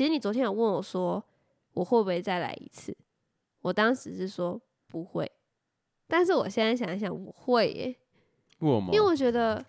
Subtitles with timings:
[0.00, 1.22] 其实你昨天有问我说
[1.74, 2.96] 我会不会再来一次，
[3.60, 5.30] 我当时是说不会，
[6.08, 7.94] 但是我现在想一想，我会耶，
[8.60, 8.94] 为什么？
[8.94, 9.62] 因为我觉得。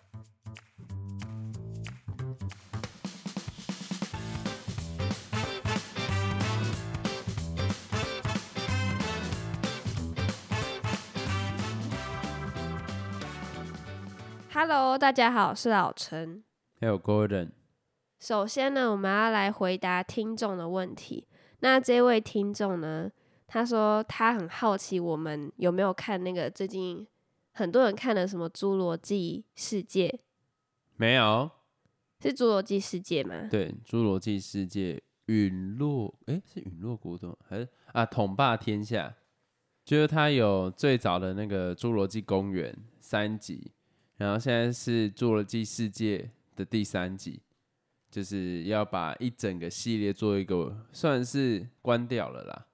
[14.54, 16.42] Hello，大家好，我是老陈。
[16.80, 17.50] 还有 Gordon，
[18.22, 21.26] 首先呢，我们要来回答听众的问题。
[21.58, 23.10] 那这位听众呢，
[23.48, 27.04] 他说他很好奇我们有没有看那个最近
[27.50, 30.08] 很多人看的什么《侏罗纪世界》？
[30.94, 31.50] 没有，
[32.20, 33.48] 是《侏罗纪世界》吗？
[33.50, 34.94] 对，《侏罗纪世界》
[35.26, 38.06] 陨落，诶，是陨落国度还是啊？
[38.06, 39.12] 统霸天下，
[39.84, 43.72] 就是他有最早的那个《侏罗纪公园》三集。
[44.18, 46.18] 然后现在是《侏罗纪世界》
[46.54, 47.40] 的第三集，
[48.12, 52.66] 就是要把一整个系列做一个，算是关掉了啦。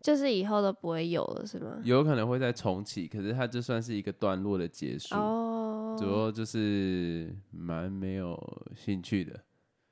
[0.00, 1.78] 就是以后都不会有了，是吗？
[1.84, 5.14] 有可能会再重启，可是它就算是一个段落的结束。
[5.14, 5.94] 哦。
[6.00, 9.38] 主要就是蛮没有兴趣的。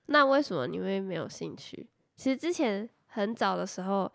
[0.06, 1.86] 那为什么你会没有兴趣？
[2.16, 4.10] 其实之前很早的时候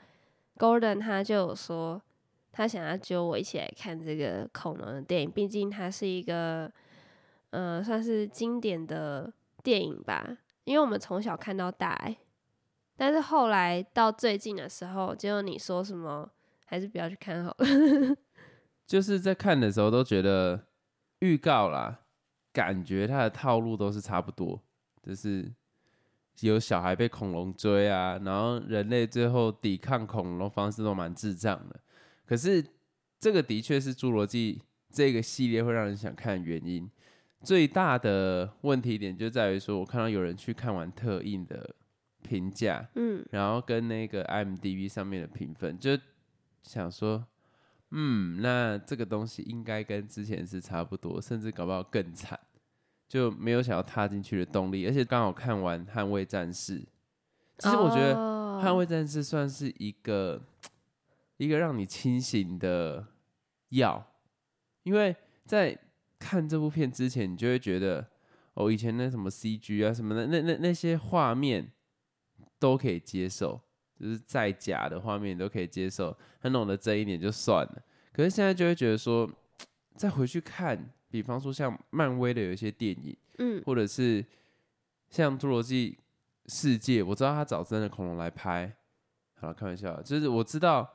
[0.58, 2.02] ，Gordon 他就有说。
[2.54, 6.70] 他想要揪我一起来看这个恐龙的电影，毕竟它是一个，
[7.52, 9.32] 呃，算是经典的
[9.64, 10.38] 电影吧。
[10.64, 12.16] 因为我们从小看到大，
[12.96, 16.30] 但是后来到最近的时候，结果你说什么，
[16.66, 17.66] 还是不要去看好了。
[18.86, 20.68] 就是在看的时候都觉得
[21.20, 22.02] 预告啦，
[22.54, 24.62] 感觉它的套路都是差不多，
[25.02, 25.52] 就是
[26.42, 31.80] 有小孩被恐龙追啊，然后人类最后抵抗恐龙方式都蛮智障的。
[32.26, 32.66] 可是，
[33.20, 34.56] 这个的确是《侏罗纪》
[34.92, 36.90] 这个系列会让人想看原因。
[37.44, 41.76] 最大的问题点就在于说，我看到有人去看完特映的
[42.22, 45.98] 评价，嗯，然后跟那个 IMDB 上面的评分，就
[46.64, 47.26] 想说，
[47.92, 52.40] 嗯，那这个东西应该跟之前是差不多，甚至搞不好更惨，
[53.08, 54.86] 就没有想要踏进去的动力。
[54.86, 56.80] 而且刚好看完《捍卫战士》，
[57.58, 58.14] 其实我觉得
[58.64, 60.42] 《捍卫战士》算是一个。
[61.38, 63.04] 一个让你清醒的
[63.70, 64.06] 药，
[64.84, 65.76] 因为在
[66.22, 68.06] 看这部片之前，你就会觉得
[68.54, 71.72] 哦，以前那什么 CG 啊什么的，那那那些画面
[72.60, 73.60] 都可以接受，
[74.00, 77.82] 就是再假的画面都可以接受，很懂得这一点就算了。
[78.14, 79.28] 可是现在就会觉得说，
[79.96, 84.24] 再回去看，比方说像漫威的有一些电影，嗯，或者是
[85.10, 85.98] 像《侏罗纪
[86.46, 88.72] 世界》，我知道他找真的恐龙来拍，
[89.40, 90.94] 好了，开玩笑，就是我知道。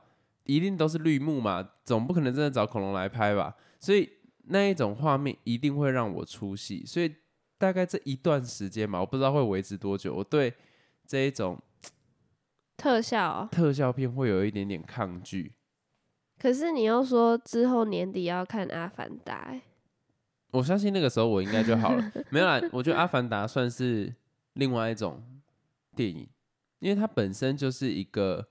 [0.49, 3.53] 一定都是绿幕嘛，总不可能真的找恐龙来拍吧？
[3.81, 4.09] 所以
[4.47, 6.85] 那一种画面一定会让我出戏。
[6.87, 7.15] 所以
[7.59, 10.15] 大概这一段时间嘛，我不知道会维持多久。
[10.15, 10.53] 我对
[11.07, 11.61] 这一种
[12.77, 15.53] 特效特效片会有一点点抗拒。
[16.39, 19.53] 可是你又说之后年底要看《阿凡达》，
[20.53, 22.13] 我相信那个时候我应该就好了。
[22.31, 24.15] 没有啦，我觉得《阿凡达》算是
[24.55, 25.23] 另外一种
[25.95, 26.29] 电影，
[26.79, 28.49] 因为它本身就是一个。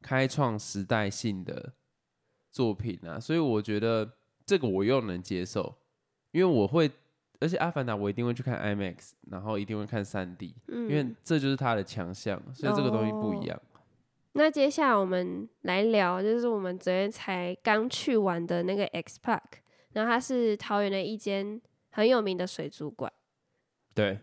[0.00, 1.72] 开创时代性的
[2.52, 4.17] 作品啊，所以我觉得
[4.48, 5.74] 这个我又能接受，
[6.30, 6.90] 因为我会，
[7.38, 13.60] 而且《阿凡达》我一定会去看 IMAX，然后一定会看三 D，因为这就是它的强项，所以这个东西不一样。
[14.32, 19.60] 那接下来我们来聊，就是我们昨天才刚去完的那个 X Park，
[19.92, 21.60] 然后它是桃园的一间
[21.90, 23.12] 很有名的水族馆。
[23.94, 24.18] 对。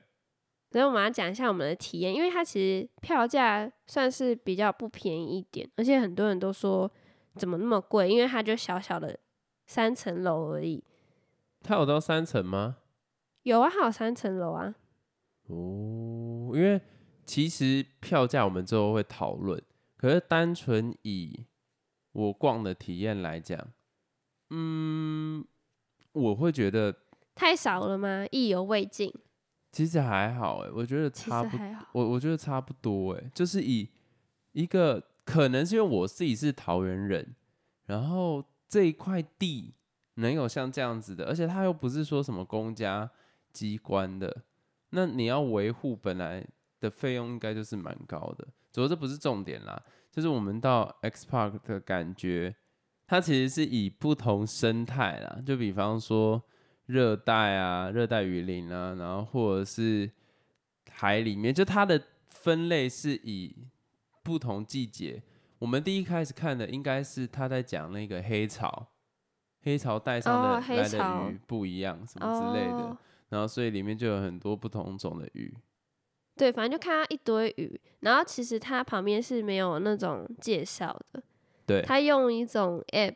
[0.72, 6.92] 所以我们要讲一下我们的体验，因为它其实票价算是比较不便宜一点，而且很多人都说
[7.36, 9.18] 怎么那么贵，因为它就小小的
[9.66, 10.84] 三层楼而已。
[11.62, 12.78] 它有到三层吗？
[13.44, 14.76] 有啊，还有三层楼啊。
[15.48, 16.82] 哦，因为
[17.26, 19.62] 其实票价我们之后会讨论，
[19.98, 21.46] 可是单纯以
[22.12, 23.60] 我逛的体验来讲，
[24.50, 25.46] 嗯，
[26.14, 26.96] 我会觉得
[27.34, 28.26] 太少了吗？
[28.32, 29.14] 意犹未尽。
[29.72, 31.58] 其实还好哎，我觉得差不，
[31.92, 33.90] 我我觉得差不多哎，就是以
[34.54, 37.36] 一个可能是因为我自己是桃园人，
[37.86, 39.74] 然后这一块地
[40.16, 43.10] 能有像这样子的，而且它又不是说什么公家
[43.52, 44.44] 机关的，
[44.90, 46.46] 那你要维护本来
[46.80, 48.48] 的费用应该就是蛮高的。
[48.72, 49.82] 主要这不是重点啦，
[50.12, 52.56] 就是我们到 X Park 的感觉，
[53.08, 56.44] 它其实是以不同生态啦，就比方说。
[56.88, 60.08] 热带啊，热带雨林啊，然后或者是
[60.92, 63.56] 海里面，就它的分类是以
[64.22, 65.24] 不同季节。
[65.60, 68.88] 我们第一开始看的应该是他在讲那个黑潮，
[69.64, 72.98] 黑潮带上的来的鱼不一样，什么之类的。
[73.30, 75.54] 然后所以里面就有很多不同种的鱼。
[76.36, 81.24] 对，反正就看到一堆鱼，然后其实它旁边是没有那种介绍的，
[81.66, 83.16] 对，它用一种 app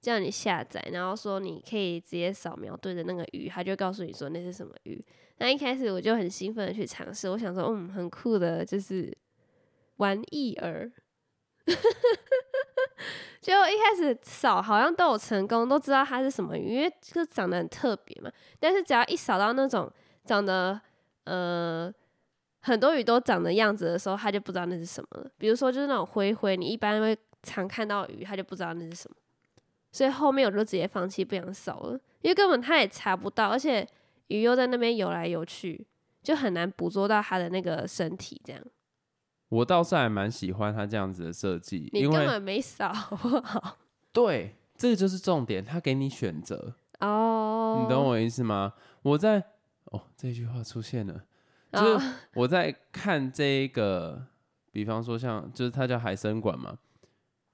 [0.00, 5.04] 叫你下载，然后说你可以直接扫描对着那个鱼，它就告诉你说那是什么鱼。
[5.36, 9.16] 那一开始我就很兴奋的去尝试，我想说，嗯，很酷的，就是
[9.96, 10.90] 玩意儿。
[13.40, 18.30] 就一开始扫好像都有成功，都知道它是什么鱼，因为就长得很特别嘛。
[18.58, 19.90] 但是只要一扫到那种
[20.24, 20.80] 长得
[21.24, 21.92] 呃
[22.60, 25.30] 很多鱼都长的样子的时候，他就不知道那是什么了。
[25.36, 29.16] 比如说就是那种灰灰，你一般会常看到鱼，他就不知道那是什么。
[29.92, 33.86] 所以后面我就直接放弃，不想扫了，因为根本他也查不到，而且
[34.28, 35.86] 鱼又在那边游来游去，
[36.22, 38.60] 就很难捕捉到它的那个身体这样。
[39.48, 43.78] 我倒是还蛮喜欢他这样子的设计，你因为根本没扫好不好？
[44.12, 48.74] 对，这个就是重点，他给你选择，哦，你懂我意思吗？
[49.02, 49.44] 我在
[49.86, 51.24] 哦这句话出现了，
[51.72, 54.26] 就是哦我在看这一个，
[54.72, 56.78] 比方说像就是它叫海参馆嘛，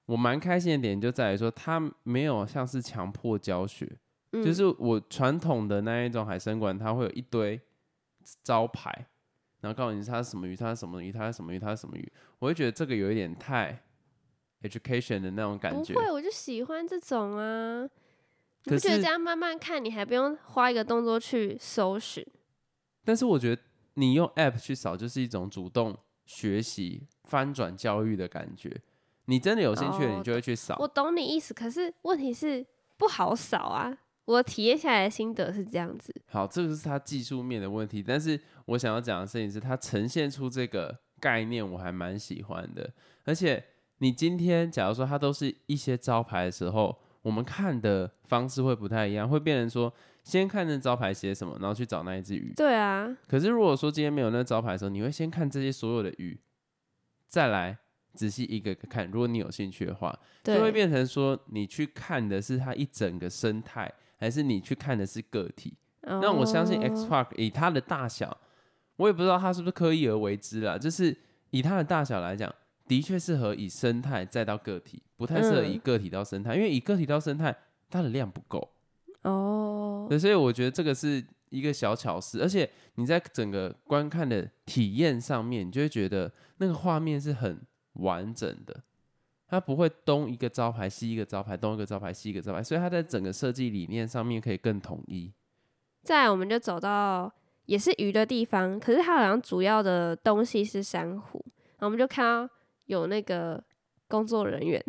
[0.07, 3.99] 我蛮开心的点就在于说，它没有像是强迫教学，
[4.33, 7.61] 嗯就是我传统的那一种海参馆，它会有一堆
[8.43, 9.07] 招牌，
[9.61, 13.83] 然后告诉你它是什么鱼，它是什么鱼，它是什么鱼，它是什么鱼，我会觉得这个有一点太
[14.63, 15.95] education 的那种感觉。
[15.95, 17.89] 不会，我就喜欢这种啊。
[18.65, 22.27] 你不觉得这样慢慢看，你还不用花一个动作去搜寻？
[23.05, 23.63] 但是我觉得
[23.95, 28.81] 你用 app 去扫，就是一种主动学习、翻转教育的感觉。
[29.25, 30.77] 你真的有兴趣你就会去扫。
[30.79, 32.67] 我懂你意思，可是问题是
[32.99, 33.97] 不好扫啊。
[34.31, 42.89] 我体验下来的心得是这样子，好，这个是它技术面的问题，但是我想要讲的事情是，它呈现出这个概念，我还蛮喜欢的。
[43.25, 43.63] 而且
[43.99, 49.93] 你今天假如说它都是一些招牌的时候，我们看的方式会不太一样，会变成说
[50.23, 52.53] 先看那招牌写什么，然后去找那一只鱼。
[52.55, 56.39] 对啊，可是如果说今天没有那招牌的时候，你会先看这些所有的鱼，
[57.27, 57.77] 再来
[58.15, 59.11] 仔细一个个看。
[59.11, 65.75] 如果你有兴趣的话，就会，变成说你去看的是它一整个生态，还是你去看的是个体？
[66.03, 68.37] 那我相信 X 哦 Park 以它的大小，
[68.97, 70.77] 我也不知道它是不是刻意而为之啦。
[70.77, 71.17] 就是
[71.51, 72.55] 以它的大小来讲，
[72.87, 77.57] 的确适合以生态再到个体，不太适合以嗯个体到生态，因为以个体到生态，
[77.89, 78.71] 它的量不够。
[79.23, 87.61] 哦，对，所以我觉得这个是一个小巧思，而且你在整个观看的体验上面，你就会觉得那个画面是很
[87.95, 88.83] 完整的，
[89.51, 95.33] 它不会东一个招牌西一个招牌，东一个招牌西一个招牌，所以它在整个设计理念上面可以更统一。
[96.05, 97.31] 再来我们就走到
[97.67, 101.45] 也是鱼的地方，可是它好像主要的东西是珊瑚，
[101.79, 102.55] 然后我们就看到
[102.87, 103.63] 有那个
[104.07, 104.83] 工作人员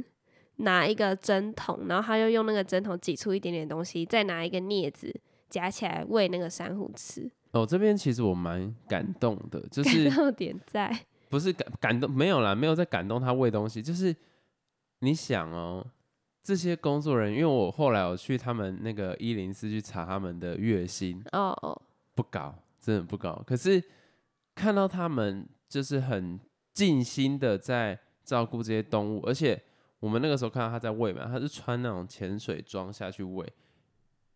[0.57, 5.13] 拿一个针筒，然后他就用那个针筒挤出一点点东西，再拿一个镊子
[5.49, 14.15] 夹起来喂那个珊瑚吃，哦，这边其实我蛮感动的， 就是感动点在，不是感感动没有啦，没有在感动他喂东西，就是
[15.01, 15.85] 你想哦，
[16.43, 21.81] 这些工作人员，因为我后来我去他们那个一零四去查他们的月薪，哦哦，
[22.15, 23.43] 不高，真的不高。
[23.45, 23.83] 可是
[24.55, 26.39] 看到他们就是很
[26.73, 29.61] 尽心的在照顾这些动物，而且
[29.99, 33.51] 我们那个时候看到他在喂嘛，他是穿那种潜水装下去喂，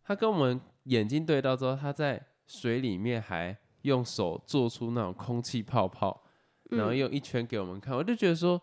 [0.02, 6.24] 他跟我们眼睛对到之后，他在水里面还用手做出那种空气泡泡，
[6.70, 8.60] 然后嗯用一圈给我们看，我就觉得说，很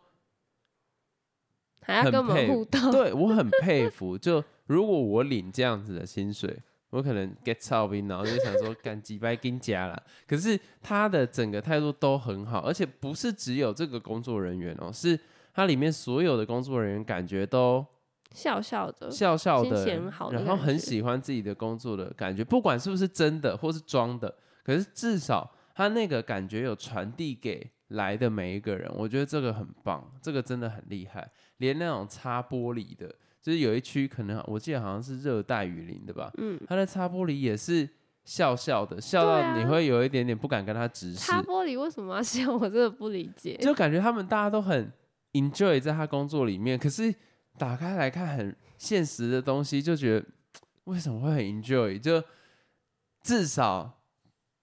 [1.86, 4.18] 还要跟我们佩互动，对我很佩服。
[4.18, 6.58] 就如果我领这样子的薪水，
[6.90, 10.04] 我可能 get 操兵，然后就想说干几百斤加了。
[10.28, 15.20] 可是他的整个态度都很好，而且不是只有这个工作人员哦，是
[15.54, 17.86] 他里面所有的工作人员感觉都
[18.32, 19.86] 笑笑的，笑笑的
[20.32, 31.30] 然后很喜欢自己的工作的感觉，不管是不是真的或是装的，可是至少他那个感觉有传递给来的每一个人，我觉得这个很棒，这个真的很厉害。
[31.58, 33.08] 连那种擦玻璃的，
[33.42, 37.88] 就是有一区可能我记得好像是热带雨林的吧，嗯，他的擦玻璃也是
[38.26, 42.52] 笑笑的，笑到你啊会有一点点不敢跟他直视，擦玻璃为什么要笑？
[42.56, 43.58] 我真的不理解。
[43.58, 44.92] 就感觉他们大家都很
[45.34, 47.14] enjoy 在他工作里面，可是
[47.58, 50.26] 打开来看很现实的东西，就觉得
[50.86, 52.00] 为什么会很 enjoy？
[52.00, 52.24] 就
[53.22, 54.02] 至少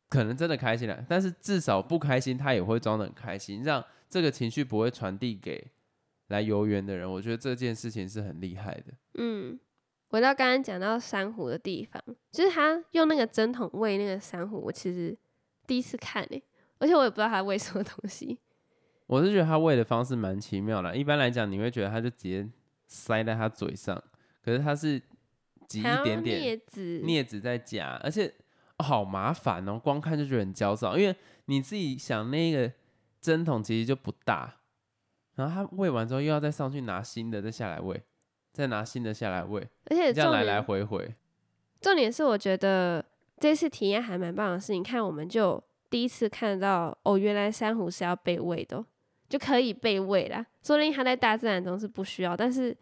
[0.08, 5.70] 可能真的开心了，但是至少不开心他也会装的很开心，让这个情绪不会传递给
[6.30, 7.08] 来游园的人。
[7.08, 8.92] 我觉得这件事情是很厉害的。
[9.14, 9.60] 嗯，
[10.08, 15.16] 回到刚刚讲到珊瑚的地方，就是他用那个针筒喂那个珊瑚，我其实
[15.66, 16.42] 第一次看诶、
[16.78, 18.38] 而且我也不知道他喂什么东西。
[19.06, 20.96] 我是觉得他喂的方式蛮奇妙的。
[20.96, 22.48] 一般来讲，你会觉得他就直接
[22.86, 24.02] 塞在他嘴上，
[24.42, 25.00] 可是他是
[25.66, 28.32] 挤一点点镊子，镊子在夹，而且
[28.78, 32.72] 哦好麻烦哦，光看就觉得很焦躁，因为你自己想那个
[33.20, 34.59] 针筒其实就不大，
[35.40, 37.98] 然后他喂完之后又要再上去拿新的，再下来喂，
[38.52, 41.14] 再拿新的下来喂，而且重这样来来回回。
[41.80, 43.02] 重点是，我觉得
[43.38, 48.84] 这次体验还蛮棒的是，你看我们就第一次看到哦，原来珊瑚是要被喂的哦、
[49.30, 50.44] 就可以被喂啦。
[50.62, 52.76] 说不定它在大自然中是不需要，但是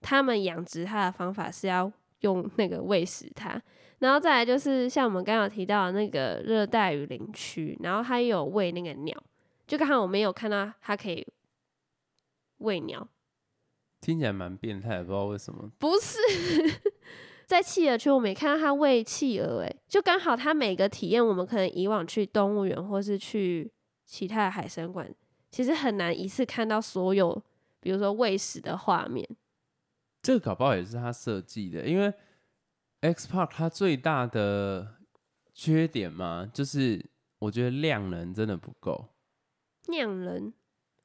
[0.00, 1.90] 他们养殖它的方法是要
[2.22, 3.62] 用那个喂食它。
[4.00, 9.16] 然后再来就是像我们刚刚提到的那个热带雨林区，然后它有喂那个鸟，
[9.68, 11.24] 就刚好我们有看到它可以
[12.58, 13.08] 喂鸟，
[14.00, 15.70] 听起来蛮变态，不知道为什么。
[15.78, 16.18] 不是，
[17.46, 23.72] 在企鹅区我没看到它喂企鹅，诶，就刚好它每个体验，我们可能以往去动物园或是去
[24.04, 25.14] 其他的海参馆，
[25.50, 27.44] 其实很难一次看到所有，
[27.80, 29.28] 比如说喂食的画面。
[30.22, 32.12] 这个搞不好也是他设计的，因为
[33.00, 34.96] X Park 它最大的
[35.54, 39.14] 缺点嘛，就是我觉得量能真的不够。
[39.86, 40.52] 量人，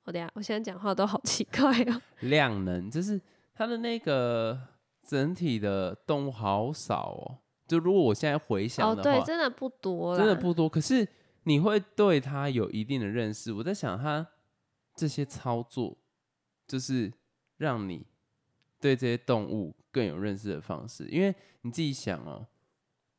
[0.05, 2.01] 我等下，我现在讲话都好奇怪哦。
[2.21, 3.19] 量能就是
[3.53, 4.59] 它的那个
[5.03, 7.37] 整体的动物好少哦。
[7.67, 10.67] 就如果我现在回想哦，的话，对，真的不多啦，真的不多。
[10.67, 11.07] 可是
[11.43, 13.53] 你会对它有一定的认识。
[13.53, 14.27] 我在想，它
[14.95, 15.97] 这些操作
[16.67, 17.13] 就是
[17.57, 18.05] 让你
[18.79, 21.07] 对这些动物更有认识的方式。
[21.07, 22.47] 因为你自己想哦，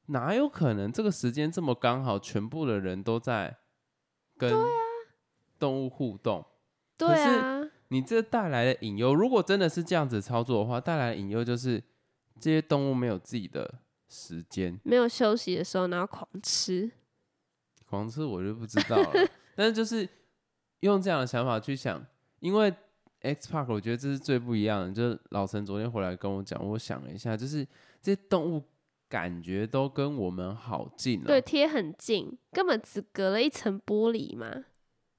[0.07, 3.57] 哪有可能这个时间这么刚好，全部的人都在
[4.37, 4.53] 跟
[5.59, 6.45] 动物互动？
[7.09, 11.83] 对啊，你这带来的隐忧，如果真的是这样子操作的话，带来的隐忧就是
[12.41, 14.79] 这些动物没有自己的时间。
[14.85, 16.91] 没有休息的时候，然后狂吃，
[17.89, 20.09] 狂吃我就不知道了， 但是就是
[20.81, 22.05] 用这样的想法去想，
[22.41, 22.73] 因为
[23.21, 24.93] X Park 我觉得这是最不一样的。
[24.93, 27.65] 就是老陈昨天回来跟我讲，我想了一下，就是
[28.01, 28.63] 这些动物
[29.09, 34.65] 感觉都跟我们好近哦、对，贴很近，根本只隔了一层玻璃嘛。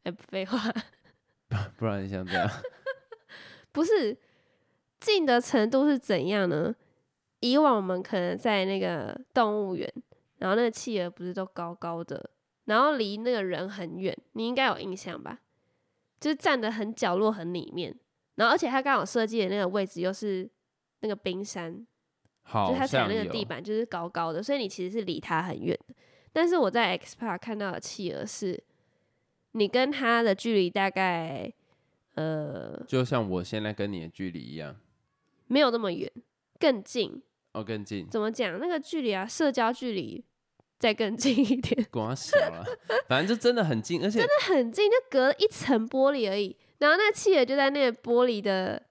[0.03, 0.59] 哎，不废话，
[1.77, 2.50] 不然你想怎样，
[3.72, 4.17] 不是
[5.00, 6.74] 近的程度是怎样呢？
[7.39, 9.91] 以往我们可能在那个动物园，
[10.38, 12.29] 然后那个企鹅不是都高高的，
[12.65, 15.39] 然后离那个人很远，你应该有印象吧？
[16.19, 17.93] 就是站得很角落很里面，
[18.36, 20.50] 然后而且他刚好设计的那个位置又是
[21.01, 21.86] 那个冰山，
[22.43, 25.93] 好就是它踩那个地板就是高高的，所以你其实是离它很远的。
[26.31, 28.63] 但是我在 X Park 看到的企鹅是，
[29.53, 31.51] 你跟他的距离大概
[32.15, 34.75] 呃就像我现在跟你的距离一样，
[35.48, 36.12] 没有那么远，
[36.60, 37.24] 更近。
[37.53, 38.60] 哦，更近，怎么讲？
[38.60, 40.24] 那个距离啊，社交距离
[40.79, 42.65] 再更近一点， 光小了，
[43.07, 46.55] 反正就真的很近，而且真的很近，就隔了一层玻璃而已。
[46.79, 48.81] 然后那个企鹅就在那个玻璃的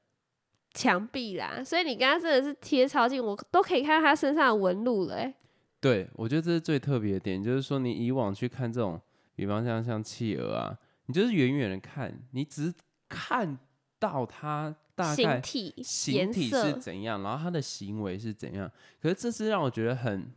[0.72, 5.34] 墙壁啦，所以你刚刚真的是贴超近，我都可以看到它身上的纹路了、欸。
[5.80, 9.00] 对，我觉得这是最特别的点，就是说你以往去看这种，
[9.42, 12.72] 比方像像企鹅啊，你就是远远的看，你只
[13.08, 13.58] 看
[13.98, 18.70] 到它大概形体、形体是，怎样，然后它的行为是怎样。
[19.00, 20.32] 可是这是让我觉得很，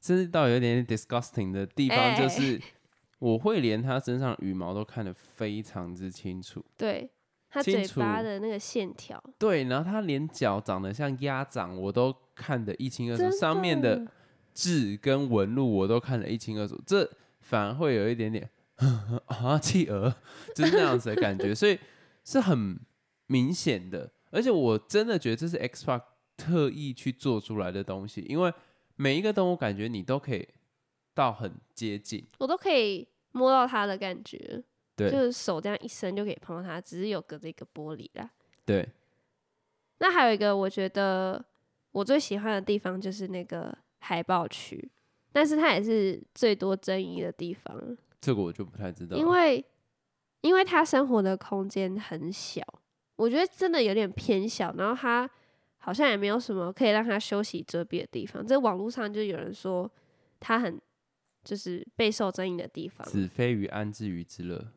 [0.00, 2.60] 甚至到有点 disgusting 的地方，哎就是
[3.20, 6.64] 我会连它身上羽毛都看得非常之清楚。
[6.76, 7.08] 对，
[7.48, 14.06] 它清嘴巴的那个线条，对，然后它连脚长得像鸭掌，我都看得一清二楚，上面的
[14.52, 17.10] 痣跟纹路我都看得一清二楚，这
[17.44, 18.50] 反而会有一点点
[19.26, 20.12] 啊企鹅，
[20.54, 21.78] 就是那样子的感觉，所以
[22.24, 22.80] 是很
[23.26, 24.10] 明显的。
[24.30, 26.02] 而且我真的觉得这是 X Park
[26.36, 28.52] 特意去做出来的东西，因为
[28.96, 30.48] 每一个动物感觉你都可以
[31.14, 34.62] 到很接近，我都可以摸到它的感觉，
[34.96, 38.28] 对就是手这样一伸就可以碰到它，只是有隔着一个玻璃啦。
[38.64, 38.88] 对，
[39.98, 41.44] 那还有一个我觉得
[41.92, 44.90] 我最喜欢的地方就是那个海豹区，
[45.34, 47.76] 但是它也是最多争议的地方，
[48.20, 49.64] 这个我就不太知道，因为
[50.42, 52.62] 因为他生活的空间很小，
[53.16, 55.28] 我觉得真的有点偏小，然后他
[55.78, 58.46] 好像也没有什么可以让他休息遮蔽的地方。
[58.46, 59.90] 这网络上就有人说
[60.38, 60.80] 他很
[61.42, 64.68] 就是备受争议的地方，子非鱼安知鱼之乐，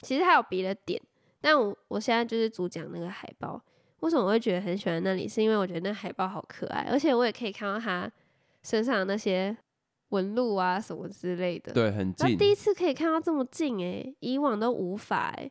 [0.00, 0.98] 其实还有别的点，
[1.42, 3.62] 但我我现在就是主讲那个海报。
[4.00, 5.28] 为什么我会觉得很喜欢那里？
[5.28, 8.10] 是因为我觉得那海报好可爱，而且我也可以看到它
[8.62, 9.56] 身上的那些
[10.10, 11.72] 纹路啊什么之类的。
[11.72, 15.50] 对，很近，那第一次可以看到这么近诶、以往都无法诶、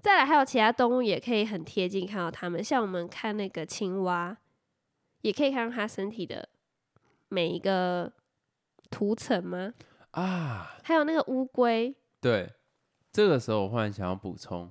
[0.00, 4.36] 再来还有其他动物也可以很贴近看到它们，像我们看那个青蛙，
[5.22, 6.48] 也可以看到它身体的
[7.28, 8.12] 每一个
[8.90, 9.74] 涂层吗？
[10.12, 10.76] 啊。
[10.84, 12.52] 还有那个乌龟，对，
[13.10, 14.70] 这个时候我忽然想要补充，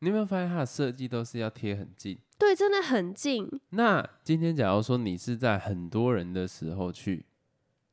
[0.00, 2.18] 你有没有发现它的设计都是要贴很近？
[2.38, 3.48] 对，真的很近。
[3.70, 7.24] 那今天假如说你是在很多人的时候去，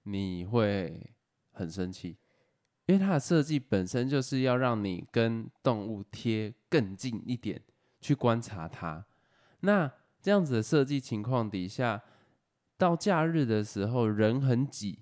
[0.10, 1.14] 你会
[1.52, 2.18] 很生气，
[2.86, 7.62] 因为它的设计本身就是要让你跟动物贴更近一点，
[8.00, 9.06] 去观察它。
[9.60, 12.02] 那这样子的设计情况底下，
[12.78, 15.00] 到假日的时候人很挤，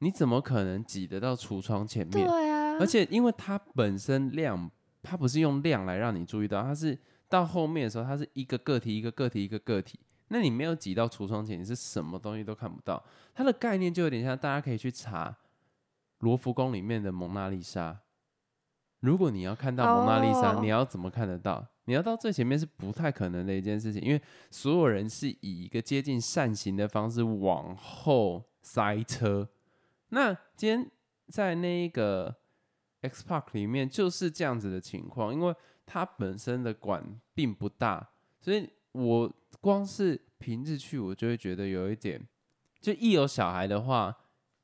[0.00, 2.26] 你怎么可能挤得到橱窗前面？
[2.26, 4.68] 对啊，而且因为它本身量，
[5.02, 6.98] 它不是用量来让你注意到，它是
[7.28, 10.00] 到后面的时候，它是一个个体一个个体一个个体。
[10.28, 13.02] 那你没有挤到橱窗前，你是什么东西都看不到。
[13.34, 15.36] 它的概念就有点像，大家可以去查
[16.18, 18.00] 罗浮宫里面的蒙娜丽莎。
[19.00, 21.66] 如果你要看到蒙娜丽莎，哦你要怎么看得到？
[21.84, 24.20] 你要到最前面是不太可能的一件事情，因为
[24.50, 29.48] 所有人是以一个接近扇形的方式往后塞车。
[30.10, 30.90] 那今天
[31.28, 32.36] 在那一个
[33.00, 35.54] X Park 里面就是这样子的情况，因为
[35.86, 42.26] 它本身的馆并不大，所以我光是平日去，我就会觉得有一点，
[42.80, 44.16] 就一有小孩的话，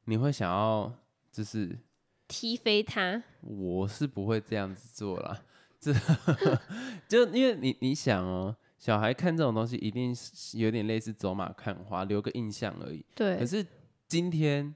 [0.04, 0.92] 你会想要
[1.30, 1.78] 就是
[2.26, 5.42] 踢飞他，我是不会这样子做啦，
[5.80, 5.92] 这
[7.08, 13.04] 就因为你你想哦，小孩看这种东西一定是有点类似走马看花，留个印象而已。
[13.14, 13.66] 对可，是
[14.08, 14.74] 今天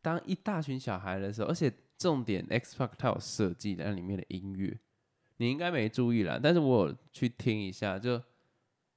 [0.00, 4.78] 当一大群小孩的时候，而且重点 X Park 它有设计那里面的音乐，
[5.38, 8.22] 你应该没注意啦，但是我有去听一下，就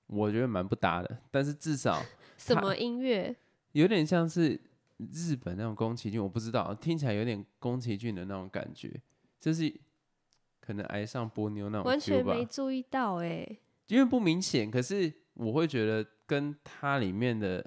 [0.09, 2.01] 我觉得蛮不搭的，但是至少
[2.37, 3.35] 什么音乐？
[3.73, 4.59] 有点像是
[4.97, 8.91] 日本那种宫崎骏，我不知道，听起来有点宫崎骏的那种感觉，
[9.39, 9.73] 就是
[10.59, 13.47] 可能爱上波妞那种完全吧，没注意到哎、
[13.87, 17.63] 因为不明显，可是我会觉得跟它里面的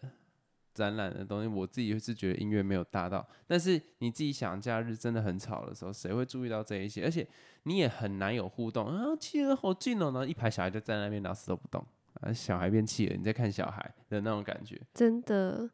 [0.75, 3.26] 展览的东西，我自己是觉得音乐没有搭到。
[3.46, 7.04] 但是你自己想，假日真的很吵的时候，谁会注意到这一些？
[7.04, 7.26] 而且
[7.62, 11.84] 你也很难有互动啊，企鹅好近哦，然后一排小孩就站在那边，然后死都不动
[12.23, 14.81] 啊，小孩变气了，你在看小孩的那种感觉。
[14.95, 15.71] 真的。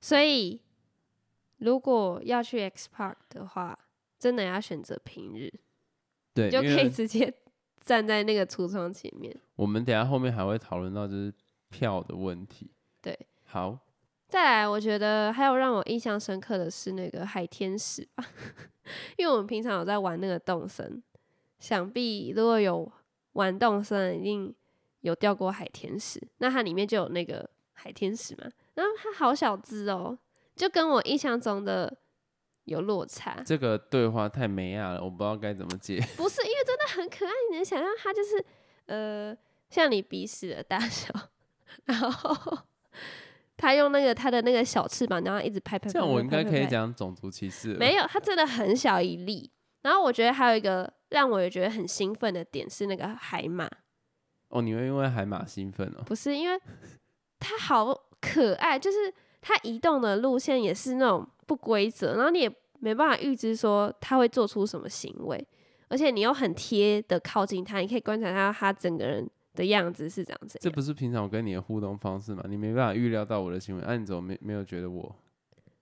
[0.00, 0.60] 所以
[1.58, 3.78] 如果要去 X Park 的话，
[4.18, 5.52] 真的要选择平日，
[6.32, 7.32] 对，你就可以直接
[7.80, 9.34] 站在那个橱窗前面。
[9.56, 11.32] 我们等下后面还会讨论到就是
[11.68, 12.70] 票的问题。
[13.02, 13.78] 对，好，
[14.28, 18.24] 再来，我觉得还有让我印象深刻的是那个海天使吧，
[19.16, 21.02] 因为我们平常有在玩那个动森，
[21.58, 22.90] 想必如果有
[23.32, 24.54] 玩动森，一定
[25.06, 26.20] 有钓过海天使。
[26.38, 30.18] 那它里面就有那个海天使嘛，然后它好小只哦，
[30.56, 31.96] 就跟我印象中的
[32.64, 33.40] 有落差。
[33.46, 36.00] 这个对话太美亚了，我不知道该怎么接。
[36.16, 38.44] 不是因为真的很可爱，你能想象它就是
[38.86, 39.36] 呃
[39.70, 41.12] 像你鼻屎的大小，
[41.86, 42.58] 然后
[43.56, 47.74] 它用那个它的那个小翅膀，然后一直拍拍拍这样我应该可以讲种族歧视。
[47.74, 49.52] 没有，它真的很小一粒。
[49.82, 53.70] 然后我觉得还有一个让我也觉得很兴奋的点是那个海马，
[54.48, 56.02] 哦，你会因为海马兴奋哦？
[56.06, 56.60] 不是因为
[57.38, 65.46] 它好可爱，就是它移动的路线也是那种不规则，然后你也没办法预知说它会做出什么行为，
[65.88, 70.58] 而且你又很贴的靠近它，你可以观察到它整个人的样子是这样子。
[70.60, 72.44] 这不是平常我跟你的互动方式嘛？
[72.48, 75.14] 你没办法预料到我的行为，那、你怎么没没有觉得我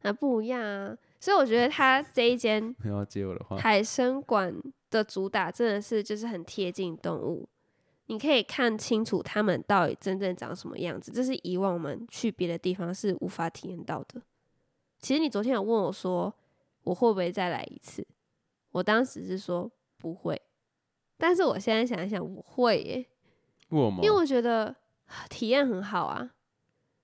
[0.02, 3.56] 啊不一样啊，所以我觉得它这一间没 有要接我的话？
[3.56, 4.54] 海参馆
[4.90, 7.48] 的主打真的是就是很贴近动物，
[8.06, 14.20] 你可以看清楚他们到底真正长什么样子，这是以往我们去别的地方是无法体验到的。
[15.00, 16.32] 其实你昨天有问我说
[16.82, 18.06] 我会不会再来一次，
[18.72, 20.40] 我当时是说不会，
[21.16, 23.06] 但是我现在想一想我会耶？
[23.70, 24.66] 因为我觉得
[25.06, 26.30] 啊体验很好啊，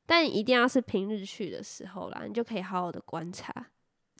[0.07, 3.53] 但一定要是平日去的时候啦，你就可以好好的观察。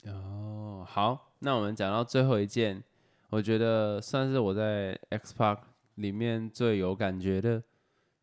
[0.07, 2.83] 哦，好，那我们讲到最后一件，
[3.29, 5.59] 我觉得算是我在 X Park
[6.01, 7.63] 里面最有感觉的，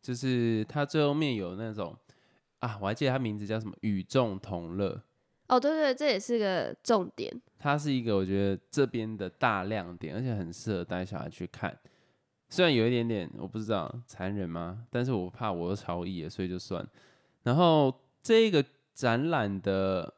[0.02, 1.96] 就是它最后面有那种
[2.58, 5.02] 啊，我还记得它名字叫什么“与众同乐
[5.46, 11.78] 哦，对对，这也是个重点。”，它是一个我觉得这边的大亮点，而且很适合带小孩去看。
[12.50, 14.86] 虽然有一点点我不知道残忍吗？
[14.90, 16.86] 但是我怕我又超意了，所以就算。
[17.42, 18.64] 然后这个
[18.94, 20.14] 展览的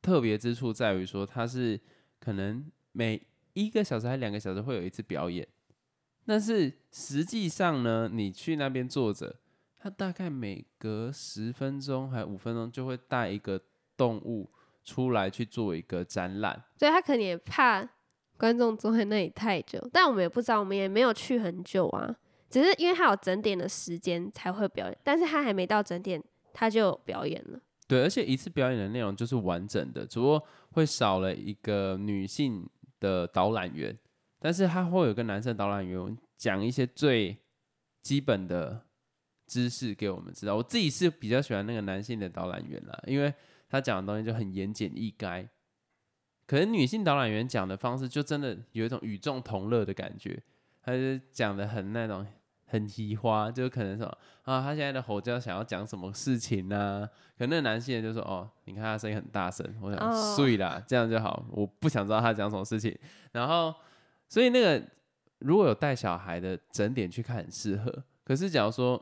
[0.00, 1.80] 特别之处在于说，它是
[2.20, 3.20] 可能每
[3.54, 5.46] 一个小时还两个小时会有一次表演，
[6.26, 9.36] 但是实际上呢，你去那边坐着，
[9.78, 13.60] 他大概每隔十分钟还五分钟就会带一个
[13.96, 14.50] 动物
[14.82, 16.64] 出来去做一个展览。
[16.76, 17.86] 所以他可能也怕
[18.36, 22.16] 观众坐在那里太久，但我们也不知道，我们也没有去很久啊，
[22.50, 27.60] 只是因为他有整点的时间才会表演，但是他还没到整点，他就有表演了。
[27.86, 32.66] 对，而且一次表演的内容就是完整的，只不过会少了一个女性
[32.98, 33.96] 的导览员，
[34.44, 37.34] 但是他会有个男生导览员讲一些最
[38.02, 38.78] 基本的
[39.46, 40.54] 知识给我们知道。
[40.54, 43.32] 我自己是比较喜欢那个男性的导览员啦，因为
[43.70, 45.48] 他讲的东西就很言简意赅。
[46.46, 50.38] 可能女性导览员讲的方式就真的有一种与众同乐的感觉，
[50.82, 52.26] 他就讲的很那种
[52.66, 54.06] 很奇花，就可能说
[54.42, 62.94] 啊，他现在的吼叫想要讲什么事情呢、可能那个男性人就说哦，你看他声音很大声，我想哦睡啦，这样就好，我不想知道他讲什么事情。
[63.32, 63.74] 然后，
[64.34, 64.84] 所以那个
[65.38, 68.02] 如果有带小孩的整点去看很适合。
[68.24, 69.00] 可是假如说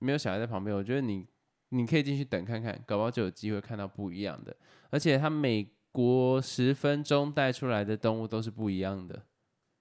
[0.00, 1.24] 没有小孩在旁边，我觉得你
[1.68, 4.56] 你可以进去等看看，搞不好就有机会看到不一样的。
[4.90, 9.22] 而且他每国十分钟带出来的动物都是不一样的，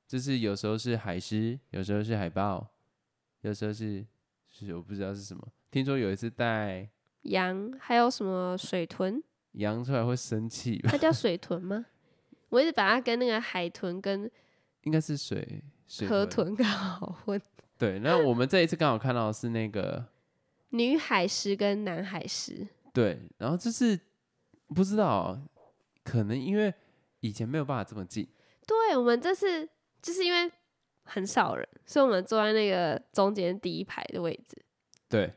[0.08, 2.68] 就是有时候是海狮，有时候是海豹，
[3.42, 4.06] 有时候是
[4.52, 5.48] 是我不知道是什么。
[5.72, 6.88] 听说有一次带
[7.24, 9.24] 羊还有什么水豚？
[9.54, 10.92] 羊出来会生气吧？
[10.92, 11.88] 它叫水豚吗？
[12.50, 14.30] 我一直把它跟那个海豚跟
[14.84, 17.40] 应该是水水河豚刚好混，
[17.78, 20.06] 对，那我们这一次刚好看到的是那个
[20.70, 22.68] 女海狮跟男海狮。
[22.94, 24.00] 对，然后就是
[24.68, 25.40] 不知道，
[26.04, 26.74] 可能因为
[27.22, 28.28] 以前没有办法这么近，
[28.68, 29.70] 对，我们这次
[30.02, 30.52] 就是因为
[31.04, 34.62] 很少人，所以我们坐在那个中间第一排的位置，
[35.08, 35.34] 对，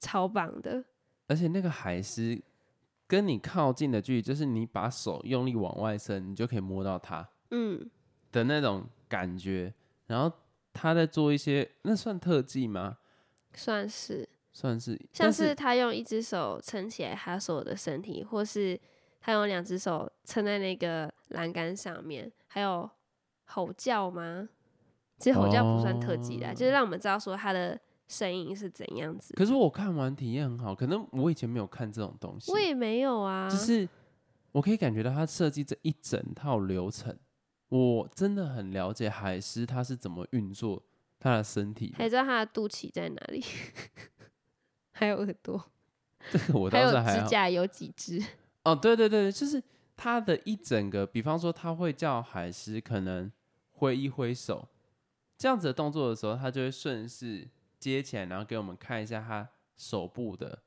[0.00, 0.84] 超棒的。
[1.28, 2.42] 而且那个海狮
[3.06, 7.26] 跟你靠近的距离，就是你把手用力往外伸，你就可以摸到它。
[7.50, 7.90] 嗯，
[8.32, 9.72] 的那种感觉。
[10.06, 10.32] 然后
[10.72, 12.98] 他在做一些，那算特技吗？
[13.54, 18.78] 算是算是，像是他用一只手撑起来他所有的身体，或是
[19.20, 22.88] 他用两只手撑在那个栏杆上面，还有
[23.44, 24.48] 吼叫吗？
[25.18, 29.34] 其实吼叫不算特技啦，哦就是让我们知道说他的声音是怎样子。
[29.34, 33.88] 可是我看完体验很好，可能我以前没有看这种东西，我也没有啊，就是
[34.52, 37.18] 我可以感觉到他设计这一整套流程，
[37.68, 40.82] 我真的很了解海狮它是怎么运作
[41.18, 41.98] 它的身体的。
[41.98, 43.44] 还知道它的肚脐在哪里，
[44.92, 45.70] 还有耳朵，
[46.30, 47.24] 这个我还有倒是还好。
[47.24, 48.22] 指甲有几只。
[48.64, 49.62] 哦，对对对，就是
[49.96, 53.30] 它的一整个，比方说它会叫海狮可能
[53.72, 54.68] 挥一挥手，
[55.36, 60.62] 这样子的动作的时候，它就会顺势接起来，然后给我们看一下它手部的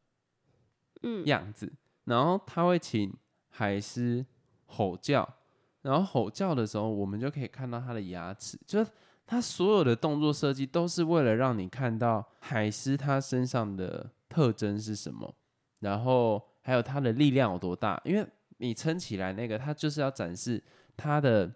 [1.03, 1.73] 嗯，样子，
[2.05, 3.13] 然后它会请
[3.49, 4.25] 海狮
[4.65, 5.37] 吼叫，
[5.81, 8.91] 然后吼叫的时候，我们就可以看到它的牙齿，就是
[9.25, 15.33] 它所有的动作设计都是为了让你看到海狮它身上的特征是什么，
[15.79, 20.63] 然后还有它的力量有多大，因为你撑起来那个，它就是要展示
[20.95, 21.51] 它的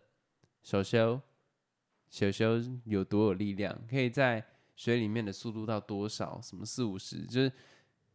[0.63, 1.21] 手修
[2.09, 4.43] 手修有多有力量，可以在
[4.75, 7.51] 水里面的速度到多少，什么四五十，就是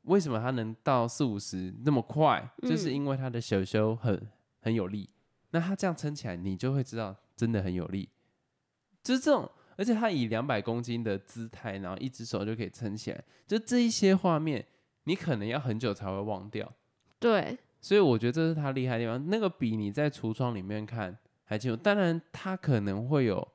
[0.02, 4.28] 为什么它能到四五十那么快，就是嗯因为它的手修很
[4.60, 5.08] 很有力。
[5.50, 8.08] 那它这样撑起来，你就会知道真的很有力。
[9.02, 14.64] 就是这种，而且它以两百公斤的姿态，然后一只手就可以撑起来，就这一些画面，
[15.04, 16.70] 你可能要很久才会忘掉。
[17.18, 19.30] 对，所以我觉得这是他厉害的地方。
[19.30, 21.76] 那个比你在橱窗里面看还清楚。
[21.76, 23.46] 当然，他可能会有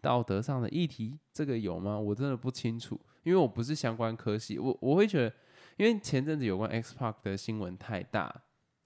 [0.00, 1.98] 道德上的议题，这个有吗？
[1.98, 4.58] 我真的不清楚，因为我不是相关科系。
[4.58, 5.34] 我我会觉得，
[5.76, 8.42] 因为前阵子有关 X Park 的新闻太大，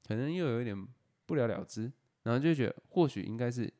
[0.07, 0.87] 可能又有一点
[1.33, 1.91] 不了了之，
[2.25, 3.73] 然后就觉得或许应该是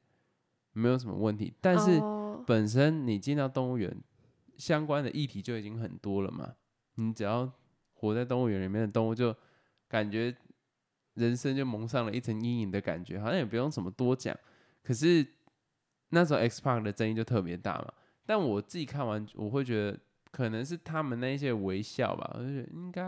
[0.73, 1.53] 没有什么问题。
[1.61, 3.95] 但是哦本身你进到动物园，
[4.57, 6.55] 相关的议题就已经很多了嘛。
[6.95, 7.53] 你只要
[7.93, 9.37] 活在动物园里面的动物，就
[9.87, 10.35] 感觉
[11.15, 14.35] 人生就蒙上了一层阴影的感觉，好像也不用什么多讲。
[14.83, 15.27] 可是
[16.09, 17.93] 那时候 X Park 的争议就特别大嘛。
[18.25, 19.99] 但我自己看完，我会觉得
[20.31, 23.03] 可能是他们那一些微笑吧，我就觉得应该，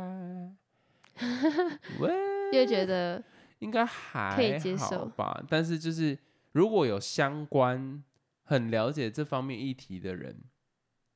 [1.98, 2.12] 喂，
[2.52, 3.22] 就觉得
[3.58, 5.42] 应该还可以接好受吧。
[5.48, 6.18] 但是就是
[6.52, 8.02] 如果有相关
[8.42, 10.36] 很了解这方面议题的人，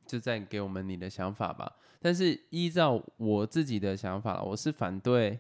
[0.07, 1.77] 就再给我们你的想法吧。
[2.01, 5.38] 但是依照我自己的想法，我是反对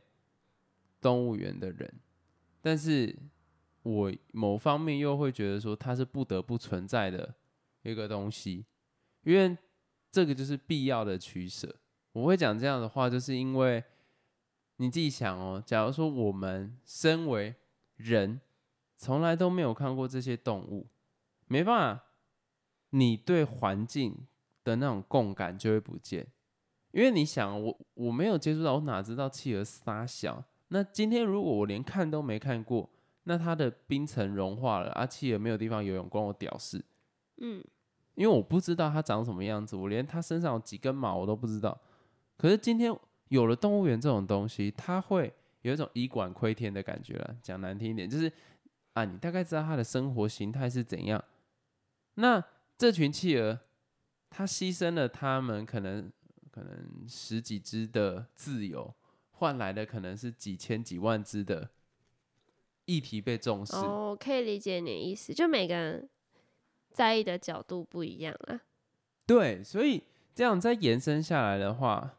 [1.00, 1.92] 动物园的人，
[2.60, 3.16] 但是
[3.82, 7.34] 我某方面又会觉得说它是不得不存在的
[7.82, 8.66] 一个东西，
[9.22, 9.56] 因为
[10.10, 11.74] 这个就是必要的取舍。
[12.12, 13.82] 我会讲这样的话，就是因为
[14.78, 17.54] 你自己想哦，假如说我们身为
[17.96, 18.40] 人，
[18.96, 20.86] 从来都没有看过这些动物，
[21.46, 22.04] 没办法，
[22.90, 24.26] 你对环境
[24.64, 26.26] 的那种共感就会不见。
[26.92, 30.42] 因为你想，我我没有接触到，我哪知道企鹅撒小？
[30.68, 32.88] 那今天如果我连看都没看过，
[33.24, 36.82] 那它的冰层融化了，啊，企鹅没有地方游泳，关我屌事。
[37.38, 37.62] 嗯，
[38.14, 41.78] 因为我不知道它长什么样子，我连它身上有几根毛我都不知道。
[42.36, 42.96] 可是今天
[43.28, 47.36] 有了动物园这种东西，它会有一种以管窥天的感觉了。
[47.42, 48.32] 讲难听一点，就是
[48.94, 51.22] 啊，你大概知道它的生活形态是怎样。
[52.14, 52.42] 那
[52.76, 53.60] 这群企鹅，
[54.30, 56.10] 它牺牲了它们可能
[56.50, 58.94] 可能十几只的自由，
[59.30, 61.70] 换来的可能是几千几万只的
[62.86, 63.76] 议题被重视。
[63.76, 66.08] 哦，可以理解你的意思，就每个人
[66.90, 68.60] 在意的角度不一样啊。
[69.26, 70.02] 对，所以
[70.34, 72.17] 这样再延伸下来的话，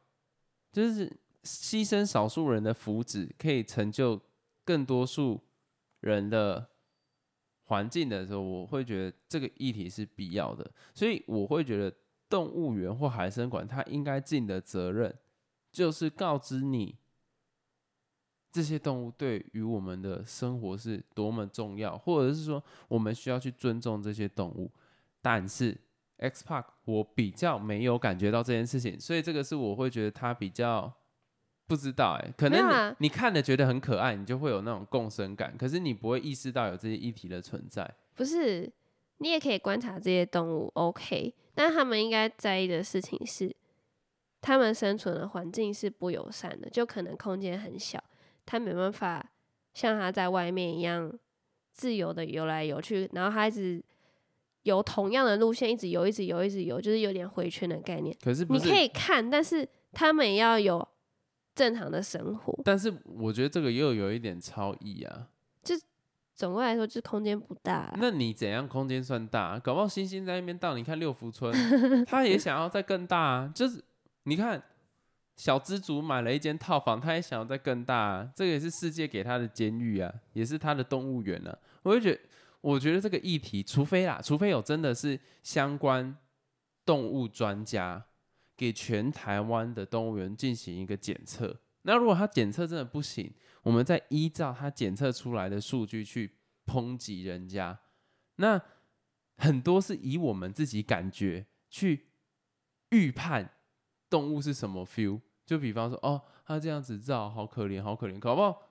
[0.71, 1.11] 就是
[1.43, 4.21] 牺牲少数人的福祉，可以成就
[4.63, 5.41] 更多数
[6.01, 6.69] 人的
[7.63, 10.69] 环境的时候，我会觉得这个议题是必要的。
[10.93, 11.95] 所以我会觉得
[12.27, 15.15] 动物园或海参馆，它应该尽的责任，
[15.71, 16.97] 就是告知你
[18.51, 24.71] 这些动物对于我们的生活是多么重要，或者是说我们需要去尊重这些动物。
[25.21, 25.77] 但是
[26.19, 30.93] X Park 我比较没有感觉到这件事情，所以这个是我会觉得他比较
[31.67, 37.89] 不知道哎、可能你、啊你看了觉得很可爱，你就会有那种共生感，可是你不会意识到有这些议题的存在。
[38.15, 38.71] 不是，
[39.19, 43.55] 你也可以观察这些动物，OK，但他们应该在意的事情是，
[44.41, 48.03] 他们生存的环境是不友善的，就可能空间很小，
[48.45, 49.31] 他没办法
[49.73, 51.13] 像他在外面一样
[51.71, 53.81] 自由的游来游去，然后他一直
[54.69, 58.15] 游同样的路线，一直游，一直游，一直游，就是有点回圈的概念。
[58.23, 60.87] 可是是你可以看，但是他们也要有
[61.55, 62.57] 正常的生活。
[62.63, 65.27] 但是我觉得这个又有一点超意啊。
[65.61, 65.75] 就
[66.35, 69.59] 总归来说，就是空间不大啊、那你怎样空间算大？
[69.59, 71.53] 搞不好星星在那边荡，你看六福村，
[72.07, 73.51] 他也想要再更大啊。
[73.53, 73.83] 就是
[74.23, 74.63] 你看
[75.35, 78.29] 小知足买了一间套房，他也想要再更大啊。
[78.33, 81.57] 这个也是世界给他的监狱啊，也是他的动物园啊。
[81.83, 82.19] 我就觉得，
[82.61, 86.17] 我觉得这个议题，除非啦，除非有真的是相关
[86.85, 88.05] 动物专家
[88.57, 91.61] 给全台湾的动物园进行一个检测。
[91.83, 97.79] 那如果他检测真的不行，我们再依照他检测出来的数据去抨击人家。
[98.35, 98.61] 那
[99.37, 102.09] 很多是以我们自己感觉去
[102.89, 103.53] 预判
[104.09, 108.61] 动物是什么 feel，就比方说，哦，它这样子照好可怜，好可怜，搞不好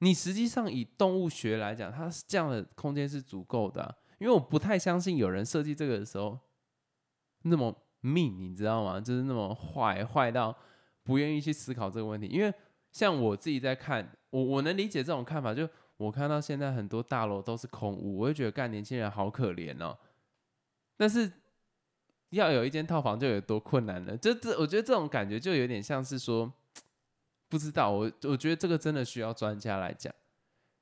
[0.00, 6.38] 你实际上以动物学来讲，它是这样的空间是足够的、因为我不太相信有人设计这个的时候
[7.42, 9.00] 那么命，你知道吗？
[9.00, 10.56] 就是那么坏，坏到
[11.02, 12.26] 不愿意去思考这个问题。
[12.26, 12.52] 因为
[12.92, 19.96] 像我自己在看，我我能理解这种看法，就我看到现在很多大楼都是空屋，我会觉得干年轻人好可怜哦。
[20.96, 21.30] 但是
[22.30, 26.50] 要有一间套房就有多困难了，就这我觉得这种感觉就有点像是说，
[27.50, 30.14] 不知道我我觉得这个真的需要专家来讲，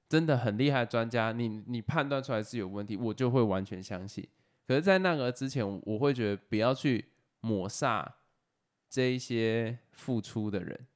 [0.08, 4.28] 真的很厉害专家，你你判断出来是有问题，我就会完全相信。
[4.66, 7.06] 可是，在那个之前，我会觉得不要去
[7.40, 8.06] 抹煞
[8.88, 10.86] 这一些付出的人。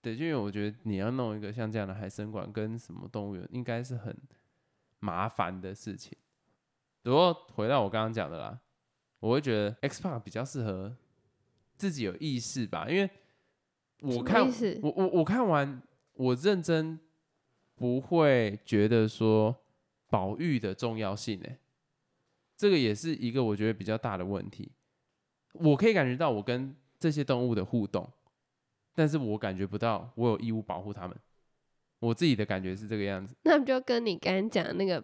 [0.00, 4.16] 对，就因为我觉得你要弄一个像这样的海参馆跟什么动物园，应该是很
[5.00, 6.16] 麻烦的事情。
[7.02, 8.58] 不过回到我刚刚讲的啦，
[9.20, 10.96] 我会觉得 X Park 比较适合
[11.76, 13.10] 自己有意识吧，因为
[14.04, 14.46] 我看
[14.82, 15.82] 我我我看完，
[16.14, 16.98] 我认真
[17.74, 19.54] 不会觉得说
[20.10, 21.48] 保育的重要性呢、
[22.56, 24.70] 这个也是一个我觉得比较大的问题。
[25.54, 28.08] 我可以感觉到我跟这些动物的互动，
[28.94, 31.16] 但是我感觉不到我有义务保护它们。
[32.00, 33.34] 我自己的感觉是这个样子。
[33.44, 35.02] 那不就跟你刚刚讲的那个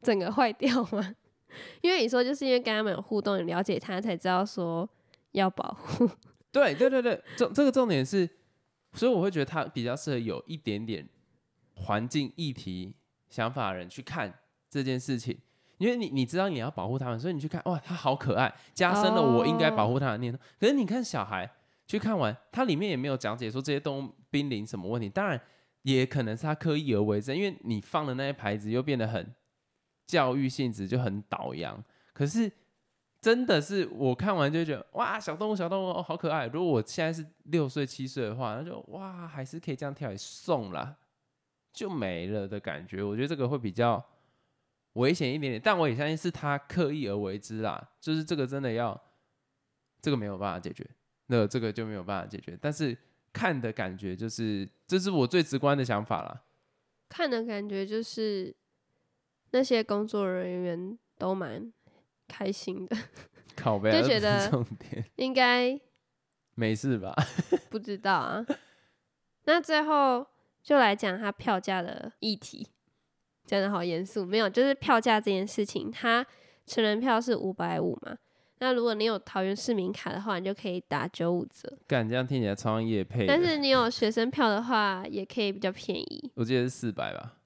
[0.00, 1.14] 整个坏掉吗？
[1.82, 4.88] 因为你说就是因为跟他们有互动，你了解他才知道说
[5.32, 6.08] 要保护。
[6.52, 8.28] 对对对对，重这个重点是，
[8.92, 11.08] 所以我会觉得它比较适合有一点点
[11.74, 12.94] 环境议题
[13.30, 14.32] 想法的人去看
[14.68, 15.36] 这件事情，
[15.78, 20.38] 因为你你知道你要保护它们，所以你去看哇，它好可爱，加深了我应该保护它的念头。
[20.60, 21.50] 可是你看小孩
[21.86, 25.40] 去看完，它里面也没有讲解说这些动物濒临什么问题，当然
[25.82, 29.34] 也可能是他刻意而为之，因为你放的那些牌子又变得很
[30.06, 31.82] 教育性质，就很导阳。
[32.12, 32.52] 可是
[33.22, 36.48] 真的是我看完就觉得哇，小动物小动物哦好可爱。
[36.48, 40.96] 如果我现在是六岁七岁的话，那就哇还是可以这样跳，送啦，
[41.72, 43.00] 就没了的感觉。
[43.00, 44.04] 我觉得这个会比较
[44.94, 47.90] 危险一点点，但我也相信是他刻意而为之啦。
[48.00, 49.00] 就是这个真的要，
[50.00, 50.84] 这个没有办法解决，
[51.26, 52.58] 那这个就没有办法解决。
[52.60, 52.98] 但是
[53.32, 56.42] 看的感觉就是，这是我最直观的想法啦。
[57.08, 58.52] 看的感觉就是
[59.52, 61.72] 那些工作人员都蛮
[62.32, 62.96] 开心的，
[63.54, 65.78] 靠背就觉得重点 应该
[66.54, 67.14] 没事吧？
[67.68, 68.46] 不知道啊。
[69.44, 70.26] 那最后
[70.62, 72.66] 就来讲他票价的议题，
[73.44, 76.24] 讲的好严肃，没有，就是票价这件事情，它
[76.64, 78.16] 成人票是五百五嘛。
[78.60, 81.76] 那如果你有桃园市民卡的话，你就可以打九五折。
[81.88, 86.30] 干这样听起来超像叶配，但是你有学生票的话，也可以比较便宜。
[86.36, 87.38] 我记得是四百吧。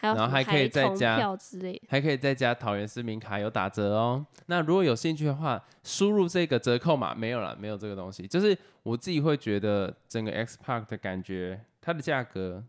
[0.00, 1.82] 还有然后还可以再加票之类的。
[1.88, 4.24] 还可以再加桃园市民卡有打折哦。
[4.46, 8.24] 那如果有兴趣的话，输入这个折扣码没有了，没有这个东西。
[8.24, 12.62] 就是我自己会觉得整个 X Park 的感觉，它的价格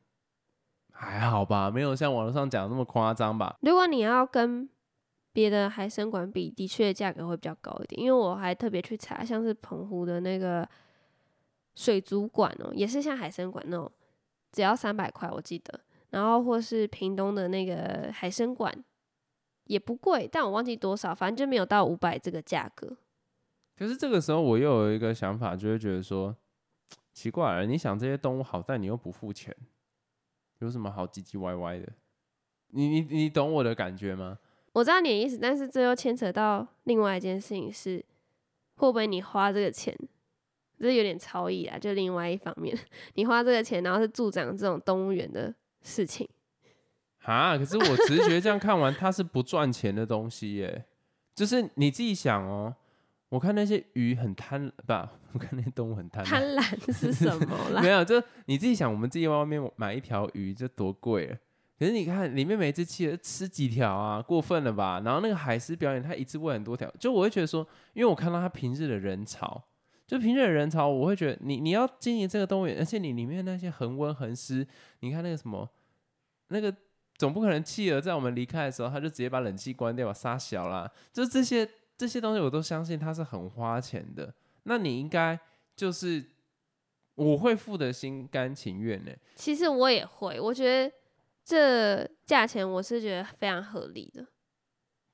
[0.92, 3.56] 还好吧，没有像网络上讲的那么夸张吧。
[3.62, 4.68] 如果你要跟
[5.32, 8.02] 别的海参馆比，的确价格会比较高一点。
[8.02, 10.68] 因为我还特别去查，像是澎湖的那个
[11.76, 13.90] 水族馆哦，也是像海参馆那种，
[14.52, 15.80] 只要三百块，我记得。
[16.10, 18.74] 然后或是屏东的那个海参馆
[19.66, 22.98] 也不贵，但我忘记多少，反正就没有到五百这个价格。
[23.78, 26.36] 可是这个时候我又有一个想法，就会觉得说，
[27.14, 29.56] 奇怪了，你想这些动物好，但你又不付钱，
[30.60, 31.88] 有什么好唧唧歪歪的？
[32.72, 34.38] 你你你懂我的感觉吗？
[34.74, 38.04] 我知道你的意思，但是这又牵扯到另外一件事情是，
[38.76, 39.98] 会不会你花这个钱，
[40.80, 41.80] 这有点超意啊。
[41.80, 42.78] 就另外一方面，
[43.16, 46.28] 你花这个钱，然后是助长这种动物园的事情。
[47.24, 50.86] 啊，可是我直觉这样看完， 它是不赚钱的东西耶。
[51.36, 52.76] 就是你自己想哦，
[53.30, 54.94] 我看那些鱼很贪，不，
[55.34, 56.28] 我看那些动物很贪婪。
[56.28, 56.62] 贪婪
[56.92, 57.90] 是什么啦没？
[57.90, 61.38] 有，就你自己想，我们自己外面买一条鱼这多贵了。
[61.78, 65.02] 可是你看里面每只企鹅吃几条啊，过分了吧？
[65.06, 69.64] 然后那个海狮表演，它一次喂很多条，就我会觉得说，因为我看到它平日的人潮，
[70.10, 74.68] 就平日的人潮，我会觉得你你要经营这个动物园，而且你里面那些恒温恒湿，
[75.02, 75.70] 你看那个什么，
[76.48, 76.76] 那个
[77.16, 80.92] 总不可能企鹅在我们离开的时候，它就直接把冷气关掉，把杀小啦。
[81.14, 84.34] 就这些这些东西，我都相信它是很花钱的。
[84.64, 85.40] 那你应该
[85.76, 86.26] 就是
[87.14, 90.92] 我会付的心甘情愿呢、其实我也会，我觉得
[91.46, 94.26] 这价钱我是觉得非常合理的。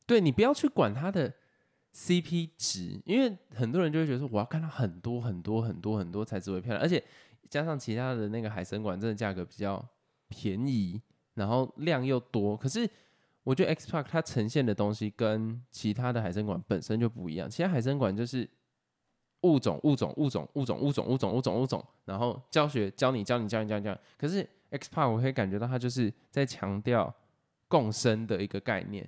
[0.05, 1.33] 对你不要去管它的
[1.95, 7.01] CP 值，因为很多人就会觉得说，我要看到很多很多很多很多才值为漂亮，而且
[7.49, 9.83] 加上其他的那个海参馆，真的价格比较
[10.27, 11.01] 便宜，
[11.35, 12.57] 然后量又多。
[12.57, 12.89] 可是
[13.43, 18.49] 我觉得 X Park 它呈现的东西跟其他的海参馆本身就不一样，其他海参馆就是
[19.43, 23.99] 物种物种物种物种物种物种物种物种，然后教学教你教你教你教你教你。
[24.17, 27.13] 可是 X Park 我可以感觉到它就是在强调
[27.69, 29.07] 共生的一个概念。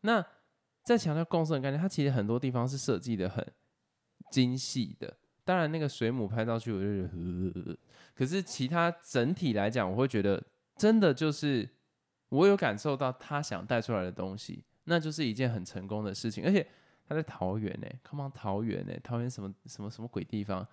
[0.00, 0.24] 那
[0.84, 3.44] 在强调共生的概念，它其实很多地方是设计的很
[4.30, 5.16] 精细的。
[5.42, 7.76] 当然，那个水母拍照去，我就觉得呵呵呵，
[8.14, 10.42] 可是其他整体来讲，我会觉得
[10.76, 11.68] 真的就是
[12.28, 16.44] 我有感受到他想带出来的东西，那就是一件很成功的事情。
[16.44, 16.66] 而且
[17.06, 20.66] 他在桃园呢、c o m e on 桃园呢、桃园什么什么什么鬼地方？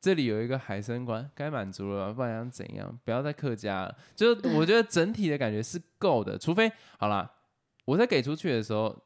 [0.00, 2.96] 这里有一个海参馆，该满足了，不然想怎样？
[3.04, 3.96] 不要再客家了。
[4.14, 7.28] 就我觉得整体的感觉是够的，除非好啦，
[7.84, 8.96] 我在给出去的时候，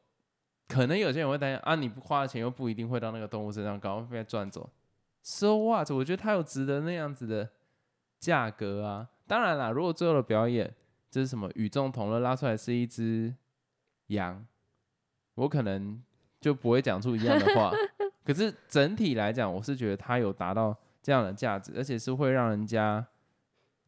[0.71, 4.71] 可能有些人会担心啊，你不花的钱又不一定会到那个动物身上，搞被赚走。
[5.23, 5.91] So what？
[5.91, 7.51] 我觉得它有值得那样子的
[8.21, 9.09] 价格啊。
[9.27, 10.73] 当然啦，如果最后的表演
[11.11, 13.35] 这是什么与众同乐拉出来是一只
[14.07, 14.47] 羊，
[15.35, 16.01] 我可能
[16.41, 17.73] 就不会讲出一样的话。
[18.25, 23.05] 可是整体来讲，我是觉得它有达到这样的价值，而且是会让人家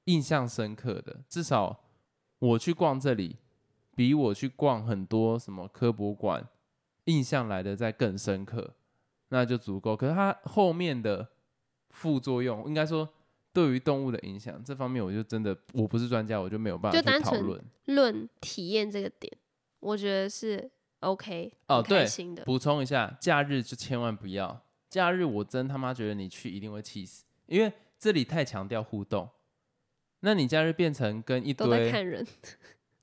[0.07, 1.21] 印象深刻的。
[1.29, 1.79] 至少
[2.40, 3.37] 我去逛这里，
[3.95, 6.45] 比我去逛很多什么科博馆
[7.05, 8.75] 印象来的再更深刻，
[9.29, 9.97] 那就足够。
[9.97, 11.29] 可是它后面的
[11.91, 13.09] 副作用，应该说
[13.53, 17.62] 对于动物的影响这方面，我就真的我不是专家，我就没有办法去讨论。
[17.87, 19.33] 论体验这个点，
[19.81, 22.07] 我觉得是 OK，哦对。
[22.45, 24.65] 补充一下，假日就千万不要。
[24.88, 29.29] 假日我真他妈觉得你去一定会气死，因为这里太强调互动。
[30.21, 32.25] 那你假日变成跟一都在堆看人，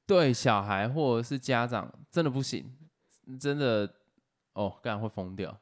[0.06, 2.72] 对小孩或者是家长，真的不行，
[3.38, 3.94] 真的
[4.54, 5.60] 哦，干会疯掉。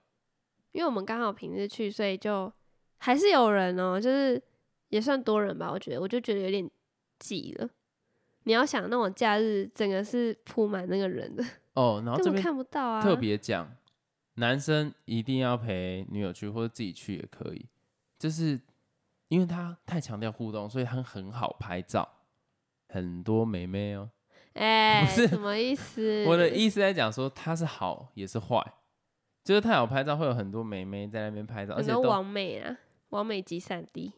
[0.72, 2.52] 因为我们刚好平日去，所以就
[2.98, 4.42] 还是有人哦、就是
[4.90, 5.72] 也算多人吧。
[5.72, 6.70] 我觉得，我就觉得有点
[7.18, 7.70] 挤了。
[8.44, 13.02] 你要想那种假日，整个是铺满那个人的，哦，然后根本这边看不到啊。
[13.02, 13.76] 特别讲，
[14.36, 17.66] 男生一定要陪女友去，或者自己去也可以，
[18.18, 18.60] 就是
[19.28, 22.08] 因为他太强调互动，所以他很好拍照，
[22.88, 24.10] 很多美眉哦。
[24.58, 26.26] 哎、是什么意思？
[26.28, 28.62] 我的意思在讲说，他是好也是坏，
[29.44, 32.76] 就是太好拍照，会有很多美眉在那边拍照，而且完美啊，
[33.10, 34.14] 完美集散地。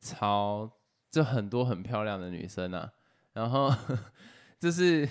[0.00, 0.70] 超
[1.10, 2.92] 就很多很漂亮的女生啊，
[3.32, 3.72] 然后
[4.58, 5.08] 就是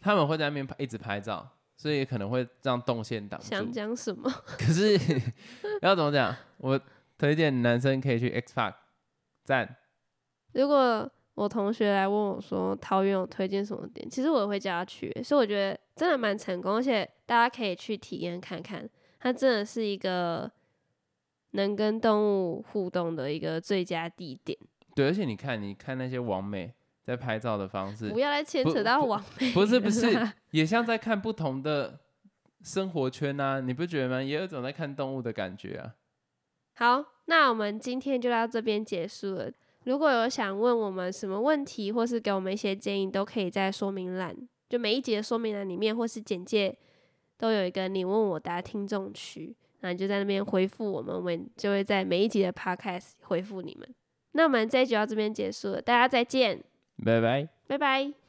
[0.00, 3.70] 他们会在那边拍一直拍照，所以可能会让动线挡想。
[3.72, 4.30] 讲什么？
[4.58, 4.98] 可是
[5.82, 6.34] 要怎么讲？
[6.58, 6.80] 我
[7.18, 8.74] 推荐男生可以去 X Park
[9.44, 9.76] 赞。
[10.52, 20.50] 如果我同学来问我说桃园有推荐什么点，其实我也会叫他去，所以我觉得真的蛮成功，而且大家可以去体验看看，它真的是一个
[21.52, 24.58] 能跟动物互动的一个最佳地点。
[24.94, 30.14] 对，而且你看，你看那些网美，在拍照的方式不，要来牵扯到不网美不是不是，
[30.50, 31.98] 也像在看不同的
[32.60, 34.22] 生活圈啊，你不觉得吗？
[34.22, 35.94] 也有一种在看动物的感觉啊。
[36.74, 39.50] 好，那我们今天就到这边结束了。
[39.84, 44.36] 如果有想问我们什么问题，或是给我们一些建议，都可以在说明栏，
[44.68, 46.76] 就每一集的说明栏里面，或是简介
[47.36, 53.88] 都有一个你问我答听众区，那你就在那边回复我们，我们就会在每一集的 podcast 回复你们。
[54.32, 56.62] 那我们这一集到这边结束了，大家再见，
[57.04, 57.48] 拜拜。
[57.66, 58.21] 拜拜。